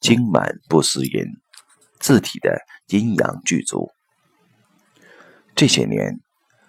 [0.00, 1.24] 精满不思淫，
[1.98, 3.90] 字体的阴阳具足。
[5.54, 6.20] 这些年，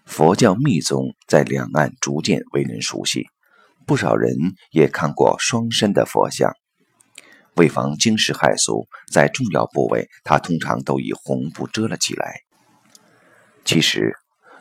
[0.05, 3.27] 佛教密宗在两岸逐渐为人熟悉，
[3.85, 4.35] 不少人
[4.71, 6.51] 也看过双身的佛像。
[7.55, 12.41] 为防惊世骇俗，在重要部位，他通常都以红布遮了起来。
[13.65, 14.15] 其实，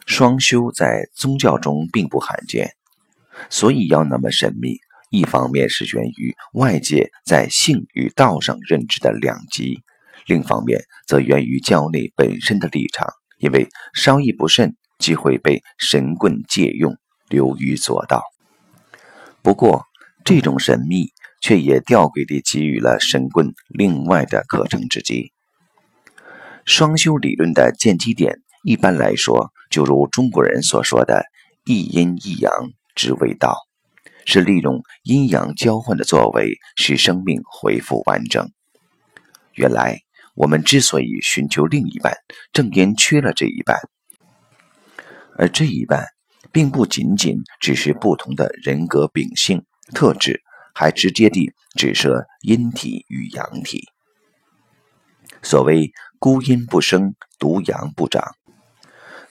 [0.05, 2.73] 双修在宗教中并不罕见，
[3.49, 4.79] 所以要那么神秘，
[5.11, 9.83] 一方面是源于外界在性与道上认知的两极，
[10.27, 16.97] 另一方面则源于教内本身的立场，因为稍一不慎，即会被神棍借用，
[17.29, 18.23] 流于左道。
[19.43, 19.85] 不过，
[20.25, 25.33] 这种神秘却也吊诡地给予了神棍另外的可乘之机。
[26.65, 28.41] 双修理论的建基点。
[28.65, 31.25] 一般来说，就如中国人所说的
[31.65, 32.53] “一阴一阳
[32.95, 33.57] 之谓道”，
[34.31, 38.53] 是利用阴阳交换的作为，使生命恢复完整。
[39.55, 40.01] 原来，
[40.35, 42.13] 我们之所以寻求另一半，
[42.53, 43.79] 正因缺了这一半。
[45.39, 46.05] 而这一半，
[46.53, 50.43] 并不仅仅只是不同的人格秉性特质，
[50.75, 53.89] 还直接地指涉阴体与阳体。
[55.43, 58.35] 所谓“孤阴不生，独阳不长”。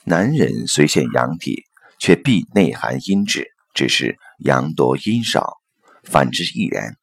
[0.02, 1.62] 男人虽现阳体，
[2.00, 5.58] 却必内含阴质，只是阳多阴少，
[6.04, 6.96] 反之亦然。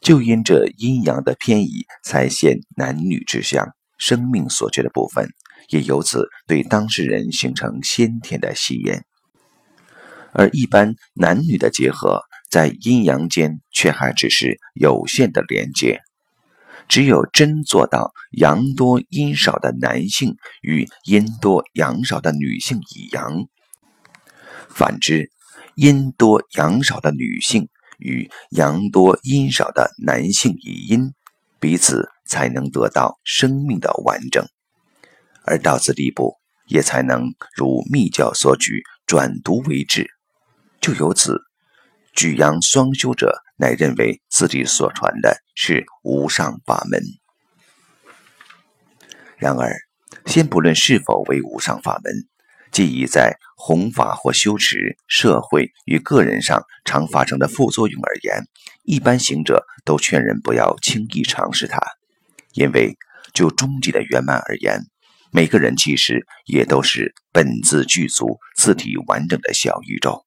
[0.00, 5.30] 就因这阴阳的偏移，才现男女之相，生命所缺的部分，
[5.70, 9.00] 也由此对当事人形成先天的吸引。
[10.32, 16.02] 而一般男女的结合，在阴阳间却还只是有限的连接。
[16.88, 23.46] 只有真做到阳多阴少的男性与阴多阳少的女性以阳，
[24.68, 25.32] 反之，
[25.76, 31.14] 阴多阳少的女性与阳多阴少的男性以阴，
[31.60, 34.44] 彼此才能得到生命的完整，
[35.44, 36.34] 而到此地步，
[36.66, 40.10] 也才能如密教所举转毒为止，
[40.80, 41.40] 就由此
[42.12, 43.42] 举阳双修者。
[43.58, 47.00] 乃认为自己所传的是无上法门。
[49.38, 49.74] 然而，
[50.26, 52.12] 先不论是否为无上法门，
[52.76, 58.44] 记忆在弘法或修持、社会与个人上常发生的副作用而言，
[58.82, 61.80] 一般行者都劝人不要轻易尝试它，
[62.52, 62.98] 因为
[63.32, 64.82] 就终极的圆满而言，
[65.30, 70.26] 每个人其实也都是本自具足、自体完整的小宇宙。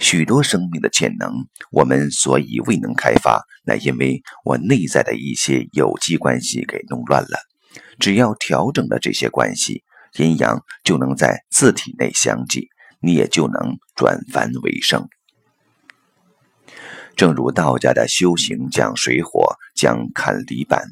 [0.00, 7.38] 许多生命的潜能，我们所以未能开发，乃因为我内在的一些有机关系给弄乱了。
[8.00, 9.84] 只要调整了这些关系，
[10.16, 12.68] 阴阳就能在自体内相继，
[13.00, 15.08] 你也就能转凡为圣。
[17.16, 20.90] 正如道家的修行讲水火，讲坎离板，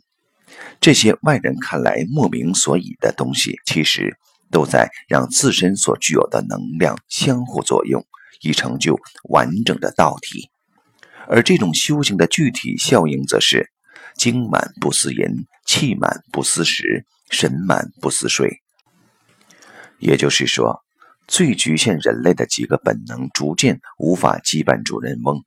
[0.80, 4.18] 这些外人看来莫名所以的东西，其实
[4.50, 8.04] 都在让自身所具有的能量相互作用。
[8.40, 8.96] 以成就
[9.30, 10.48] 完整的道体，
[11.26, 13.68] 而这种修行的具体效应，则是
[14.14, 18.62] 精满不思淫，气满不思食，神满不思睡。
[19.98, 20.82] 也就是说，
[21.26, 25.42] 最局限人类的几个本能，逐渐无法羁绊主人翁。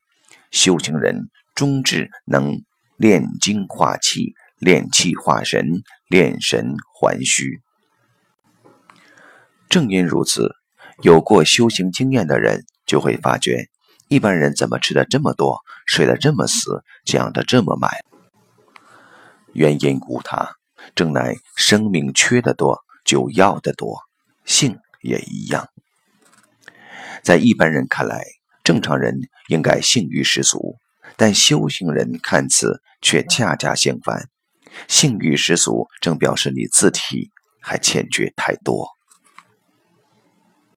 [0.50, 2.62] 修行人终至能
[2.96, 7.60] 炼精化气，炼气化神，炼神还虚。
[9.68, 10.52] 正因如此，
[11.02, 12.64] 有过修行经验的人。
[12.84, 13.68] 就会发觉，
[14.08, 17.92] 一般人怎么吃的这么多，睡得这么死，讲的这么满？
[19.52, 20.56] 原因无他，
[20.94, 24.00] 正乃生命缺得多，就要得多。
[24.44, 25.68] 性也一样。
[27.22, 28.24] 在一般人看来，
[28.64, 29.14] 正常人
[29.48, 30.76] 应该性欲十足，
[31.16, 34.28] 但修行人看此却恰恰相反。
[34.88, 37.30] 性欲十足，正表示你自体
[37.60, 38.88] 还欠缺太多。